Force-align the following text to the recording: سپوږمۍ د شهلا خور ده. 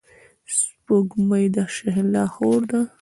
سپوږمۍ 0.57 1.45
د 1.55 1.57
شهلا 1.75 2.23
خور 2.33 2.61
ده. 2.69 2.81